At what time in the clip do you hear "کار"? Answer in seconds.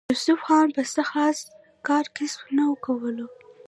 1.87-2.05